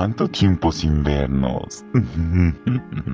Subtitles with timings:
[0.00, 1.84] ¿Cuánto tiempo sin vernos?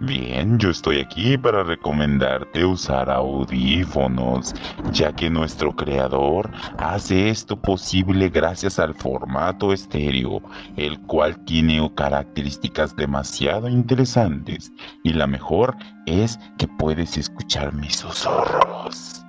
[0.00, 4.56] Bien, yo estoy aquí para recomendarte usar audífonos,
[4.90, 10.42] ya que nuestro creador hace esto posible gracias al formato estéreo,
[10.76, 14.72] el cual tiene características demasiado interesantes
[15.04, 15.76] y la mejor
[16.06, 19.24] es que puedes escuchar mis susurros.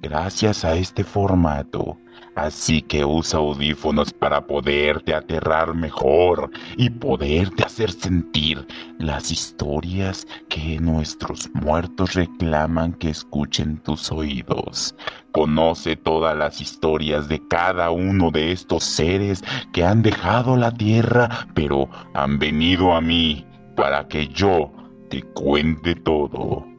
[0.00, 1.98] Gracias a este formato,
[2.38, 8.64] Así que usa audífonos para poderte aterrar mejor y poderte hacer sentir
[9.00, 14.94] las historias que nuestros muertos reclaman que escuchen tus oídos.
[15.32, 19.42] Conoce todas las historias de cada uno de estos seres
[19.72, 23.44] que han dejado la tierra, pero han venido a mí
[23.74, 24.72] para que yo
[25.10, 26.77] te cuente todo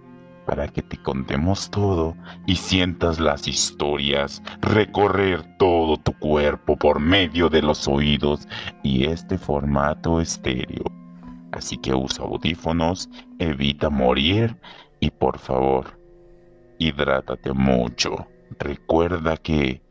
[0.50, 2.16] para que te contemos todo
[2.48, 8.48] y sientas las historias, recorrer todo tu cuerpo por medio de los oídos
[8.82, 10.86] y este formato estéreo.
[11.52, 14.58] Así que usa audífonos, evita morir
[15.00, 16.00] y por favor,
[16.80, 18.26] hidrátate mucho.
[18.58, 19.84] Recuerda que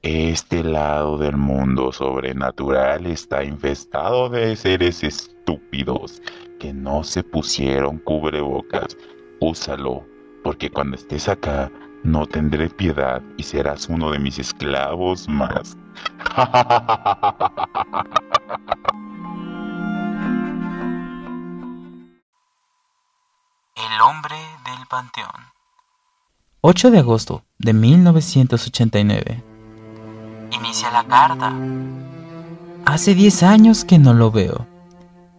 [0.00, 6.22] este lado del mundo sobrenatural está infestado de seres estúpidos
[6.58, 8.96] que no se pusieron cubrebocas
[9.40, 10.04] úsalo,
[10.42, 11.70] porque cuando estés acá
[12.02, 15.76] no tendré piedad y serás uno de mis esclavos más.
[23.74, 25.30] El hombre del panteón.
[26.60, 29.42] 8 de agosto de 1989.
[30.52, 31.52] Inicia la carta.
[32.84, 34.66] Hace 10 años que no lo veo.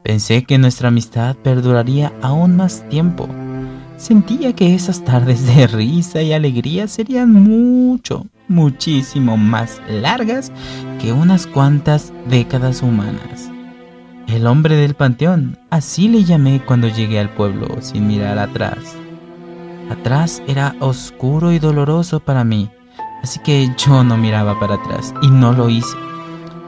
[0.03, 3.27] Pensé que nuestra amistad perduraría aún más tiempo
[3.97, 10.51] Sentía que esas tardes de risa y alegría serían mucho, muchísimo más largas
[11.01, 13.49] que unas cuantas décadas humanas.
[14.27, 18.77] El hombre del panteón, así le llamé cuando llegué al pueblo sin mirar atrás.
[19.89, 22.69] Atrás era oscuro y doloroso para mí,
[23.23, 25.97] así que yo no miraba para atrás y no lo hice.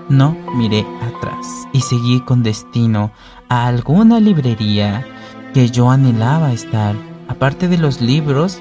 [0.10, 3.12] No miré atrás y seguí con destino
[3.50, 5.06] a alguna librería
[5.54, 6.96] que yo anhelaba estar
[7.30, 8.60] Aparte de los libros,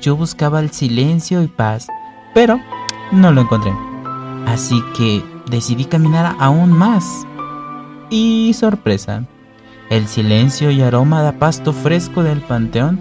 [0.00, 1.88] yo buscaba el silencio y paz,
[2.34, 2.60] pero
[3.10, 3.72] no lo encontré.
[4.46, 7.26] Así que decidí caminar aún más.
[8.10, 9.24] Y sorpresa,
[9.88, 13.00] el silencio y aroma de pasto fresco del panteón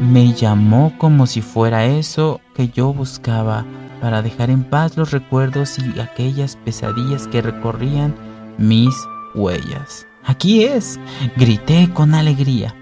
[0.00, 3.64] me llamó como si fuera eso que yo buscaba
[4.00, 8.14] para dejar en paz los recuerdos y aquellas pesadillas que recorrían
[8.58, 8.94] mis
[9.34, 10.06] huellas.
[10.24, 10.98] Aquí es,
[11.36, 12.74] grité con alegría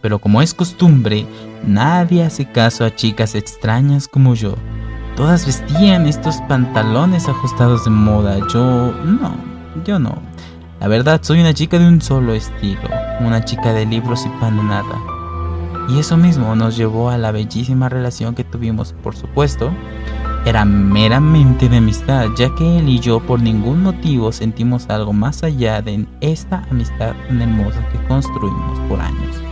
[0.00, 1.26] pero como es costumbre,
[1.66, 4.54] nadie hace caso a chicas extrañas como yo.
[5.16, 8.38] Todas vestían estos pantalones ajustados de moda.
[8.52, 9.34] Yo no,
[9.84, 10.14] yo no.
[10.80, 12.88] La verdad, soy una chica de un solo estilo,
[13.20, 14.96] una chica de libros y pan nada.
[15.88, 19.72] Y eso mismo nos llevó a la bellísima relación que tuvimos, por supuesto.
[20.46, 25.42] Era meramente de amistad, ya que él y yo por ningún motivo sentimos algo más
[25.42, 29.47] allá de esta amistad tan hermosa que construimos por años.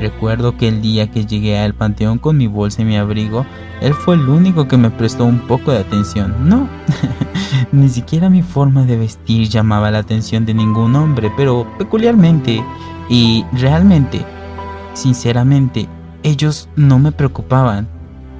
[0.00, 3.44] Recuerdo que el día que llegué al panteón con mi bolsa y mi abrigo,
[3.80, 6.34] él fue el único que me prestó un poco de atención.
[6.48, 6.68] No,
[7.72, 12.64] ni siquiera mi forma de vestir llamaba la atención de ningún hombre, pero peculiarmente
[13.08, 14.24] y realmente,
[14.94, 15.88] sinceramente,
[16.22, 17.88] ellos no me preocupaban.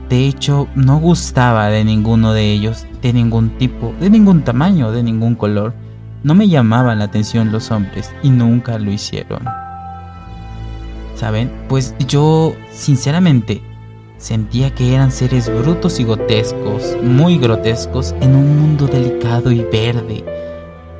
[0.08, 5.02] De hecho, no gustaba de ninguno de ellos, de ningún tipo, de ningún tamaño, de
[5.02, 5.74] ningún color.
[6.22, 9.67] No me llamaban la atención los hombres y nunca lo hicieron.
[11.18, 11.50] ¿Saben?
[11.68, 13.60] Pues yo, sinceramente,
[14.18, 20.24] sentía que eran seres brutos y grotescos, muy grotescos, en un mundo delicado y verde.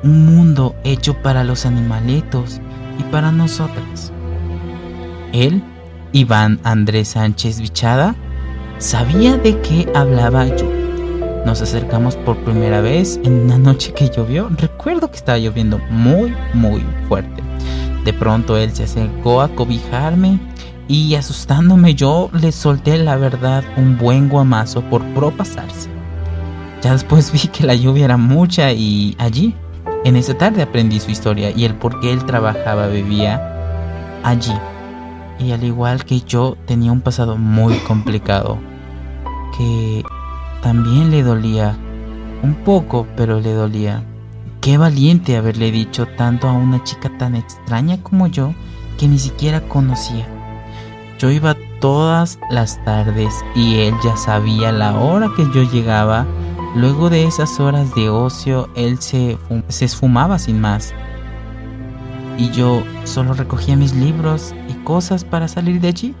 [0.03, 2.59] Un mundo hecho para los animaletos
[2.99, 4.11] y para nosotras.
[5.31, 5.63] Él,
[6.11, 8.15] Iván Andrés Sánchez Bichada,
[8.77, 10.69] sabía de qué hablaba yo.
[11.45, 14.49] Nos acercamos por primera vez en una noche que llovió.
[14.57, 17.41] Recuerdo que estaba lloviendo muy, muy fuerte.
[18.05, 20.39] De pronto él se acercó a cobijarme
[20.87, 25.89] y asustándome yo le solté la verdad un buen guamazo por propasarse.
[26.81, 29.55] Ya después vi que la lluvia era mucha y allí,
[30.05, 33.39] en esa tarde aprendí su historia y el por qué él trabajaba, vivía
[34.23, 34.55] allí.
[35.39, 38.57] Y al igual que yo tenía un pasado muy complicado,
[39.57, 40.03] que
[40.61, 41.77] también le dolía,
[42.43, 44.03] un poco, pero le dolía.
[44.61, 48.53] Qué valiente haberle dicho tanto a una chica tan extraña como yo
[48.97, 50.27] que ni siquiera conocía.
[51.19, 56.25] Yo iba todas las tardes y él ya sabía la hora que yo llegaba
[56.75, 59.39] Luego de esas horas de ocio, él se,
[59.69, 60.93] se esfumaba sin más.
[62.37, 66.15] Y yo solo recogía mis libros y cosas para salir de allí.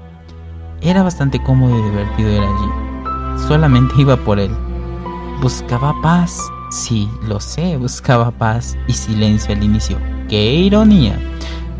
[0.81, 3.47] Era bastante cómodo y divertido ir allí.
[3.47, 4.51] Solamente iba por él.
[5.39, 6.41] Buscaba paz.
[6.69, 9.97] Sí, lo sé, buscaba paz y silencio al inicio.
[10.27, 11.19] ¡Qué ironía!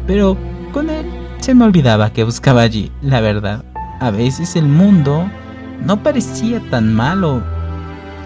[0.07, 0.36] Pero
[0.74, 1.06] con él
[1.39, 3.63] se me olvidaba que buscaba allí, la verdad.
[4.00, 5.30] A veces el mundo
[5.86, 7.44] no parecía tan malo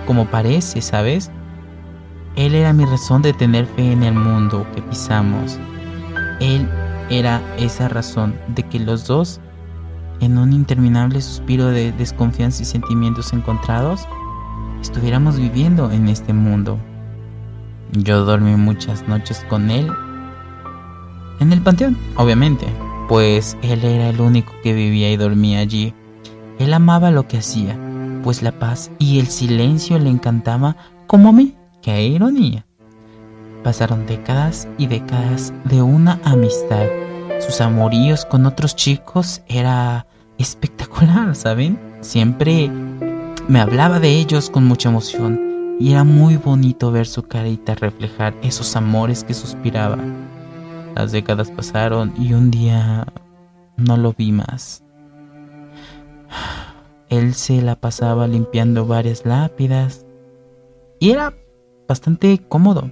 [0.07, 1.31] como parece, ¿sabes?
[2.36, 5.60] Él era mi razón de tener fe en el mundo que pisamos.
[6.39, 6.68] Él
[7.10, 9.39] era esa razón de que los dos,
[10.21, 14.07] en un interminable suspiro de desconfianza y sentimientos encontrados,
[14.84, 16.78] estuviéramos viviendo en este mundo.
[17.94, 19.90] Yo dormí muchas noches con él
[21.40, 22.68] en el panteón, obviamente,
[23.08, 25.94] pues él era el único que vivía y dormía allí.
[26.60, 27.78] Él amaba lo que hacía,
[28.24, 30.76] pues la paz y el silencio le encantaba
[31.08, 31.56] como a mí.
[31.82, 32.66] ¡Qué ironía!
[33.64, 36.86] Pasaron décadas y décadas de una amistad.
[37.40, 40.06] Sus amoríos con otros chicos era
[40.38, 41.80] espectacular, ¿saben?
[42.02, 42.70] Siempre
[43.48, 48.34] me hablaba de ellos con mucha emoción y era muy bonito ver su carita reflejar
[48.42, 49.98] esos amores que suspiraba.
[50.95, 53.06] Las décadas pasaron y un día
[53.75, 54.84] no lo vi más.
[57.10, 60.06] Él se la pasaba limpiando varias lápidas
[61.00, 61.34] y era
[61.88, 62.92] bastante cómodo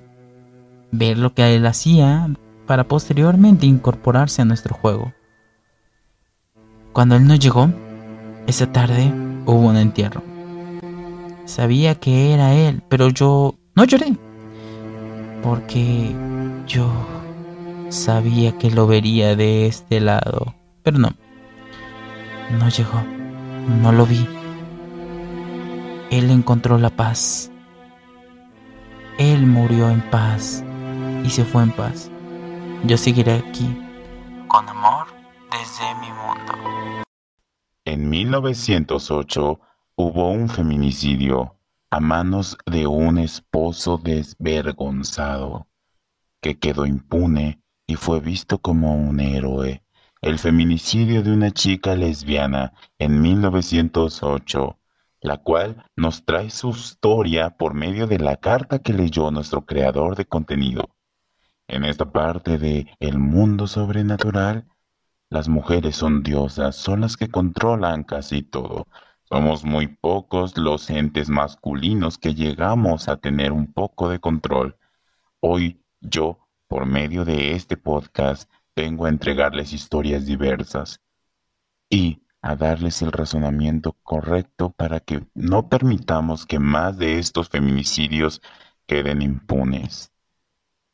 [0.91, 2.27] ver lo que él hacía
[2.67, 5.13] para posteriormente incorporarse a nuestro juego.
[6.93, 7.69] Cuando él no llegó,
[8.47, 9.13] esa tarde
[9.45, 10.30] hubo un entierro.
[11.45, 14.15] Sabía que era él, pero yo no lloré.
[15.41, 16.15] Porque
[16.67, 16.89] yo
[17.89, 20.55] sabía que lo vería de este lado.
[20.83, 21.09] Pero no.
[22.59, 23.01] No llegó.
[23.81, 24.27] No lo vi.
[26.11, 27.51] Él encontró la paz.
[29.17, 30.63] Él murió en paz
[31.23, 32.09] y se fue en paz.
[32.83, 33.77] Yo seguiré aquí,
[34.47, 35.05] con amor,
[35.51, 37.03] desde mi mundo.
[37.85, 39.59] En 1908
[39.95, 41.57] hubo un feminicidio
[41.89, 45.67] a manos de un esposo desvergonzado
[46.41, 49.83] que quedó impune y fue visto como un héroe.
[50.21, 54.79] El feminicidio de una chica lesbiana en 1908,
[55.19, 60.15] la cual nos trae su historia por medio de la carta que leyó nuestro creador
[60.15, 60.89] de contenido.
[61.67, 64.67] En esta parte de El mundo sobrenatural,
[65.29, 68.87] las mujeres son diosas, son las que controlan casi todo.
[69.31, 74.75] Somos muy pocos los entes masculinos que llegamos a tener un poco de control.
[75.39, 80.99] Hoy yo, por medio de este podcast, vengo a entregarles historias diversas
[81.89, 88.41] y a darles el razonamiento correcto para que no permitamos que más de estos feminicidios
[88.85, 90.11] queden impunes.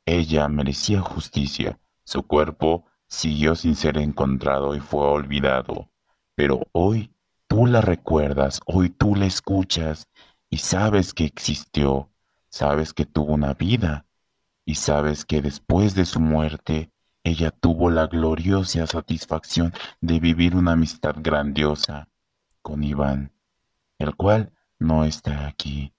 [0.05, 5.89] Ella merecía justicia, su cuerpo siguió sin ser encontrado y fue olvidado,
[6.35, 7.16] pero hoy
[7.47, 10.09] Tú la recuerdas, hoy tú la escuchas
[10.49, 12.09] y sabes que existió,
[12.49, 14.05] sabes que tuvo una vida
[14.65, 16.91] y sabes que después de su muerte
[17.23, 22.09] ella tuvo la gloriosa satisfacción de vivir una amistad grandiosa
[22.61, 23.31] con Iván,
[23.97, 25.93] el cual no está aquí.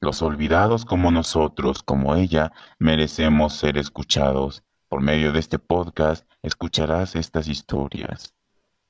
[0.00, 4.62] Los olvidados como nosotros, como ella, merecemos ser escuchados.
[4.88, 8.34] Por medio de este podcast escucharás estas historias.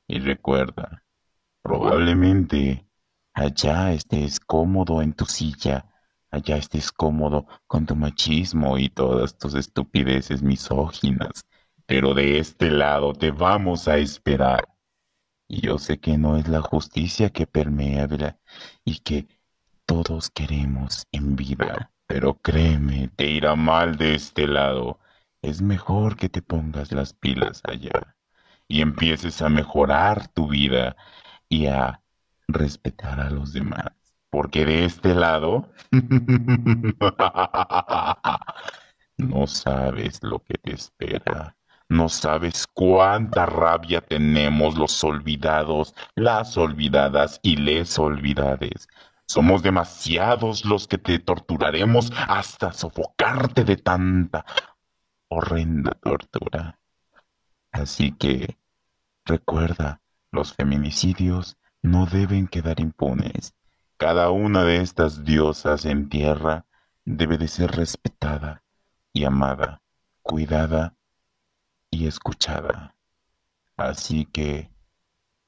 [0.09, 1.05] Y recuerda,
[1.66, 2.87] Probablemente
[3.35, 5.85] allá estés cómodo en tu silla,
[6.30, 11.44] allá estés cómodo con tu machismo y todas tus estupideces misóginas,
[11.85, 14.68] pero de este lado te vamos a esperar.
[15.49, 18.06] Y yo sé que no es la justicia que permea
[18.85, 19.26] y que
[19.87, 25.00] todos queremos en vida, pero créeme, te irá mal de este lado.
[25.42, 28.16] Es mejor que te pongas las pilas allá
[28.68, 30.96] y empieces a mejorar tu vida
[31.49, 32.03] y a
[32.49, 33.93] respetar a los demás.
[34.31, 35.71] Porque de este lado
[39.17, 41.57] no sabes lo que te espera.
[41.88, 48.88] No sabes cuánta rabia tenemos los olvidados, las olvidadas y les olvidades.
[49.29, 54.45] Somos demasiados los que te torturaremos hasta sofocarte de tanta
[55.29, 56.79] horrenda tortura.
[57.73, 58.57] Así que
[59.25, 60.00] recuerda,
[60.37, 63.55] los feminicidios no deben quedar impunes.
[63.97, 66.66] Cada una de estas diosas en tierra
[67.07, 68.62] debe de ser respetada
[69.14, 69.81] y amada,
[70.23, 70.95] cuidada
[71.90, 72.95] y escuchada.
[73.78, 74.71] Así que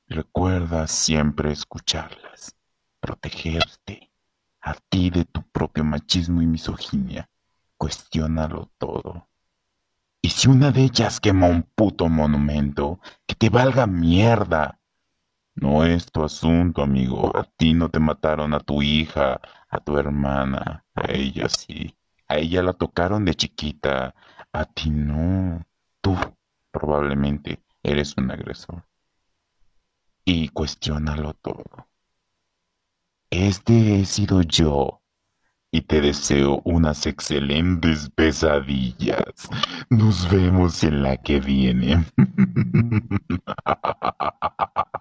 [0.07, 2.57] recuerda siempre escucharlas,
[2.99, 4.11] protegerte
[4.63, 7.29] a ti de tu propio machismo y misoginia.
[7.77, 9.29] Cuestiónalo todo.
[10.21, 14.78] Y si una de ellas quema un puto monumento, que te valga mierda.
[15.61, 17.37] No es tu asunto, amigo.
[17.37, 20.85] A ti no te mataron a tu hija, a tu hermana.
[20.95, 21.97] A ella sí.
[22.29, 24.15] A ella la tocaron de chiquita.
[24.53, 25.63] A ti no.
[26.01, 26.17] Tú
[26.71, 28.85] probablemente eres un agresor.
[30.25, 31.89] Y cuestiónalo todo.
[33.31, 35.01] Este he sido yo
[35.71, 39.49] y te deseo unas excelentes pesadillas.
[39.91, 42.05] Nos vemos en la que viene.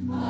[0.00, 0.29] tiemblen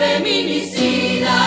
[0.00, 1.38] feminicida.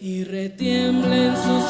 [0.00, 1.64] Y retiembla en sus